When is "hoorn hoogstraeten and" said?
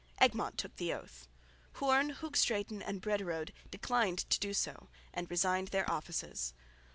1.73-3.03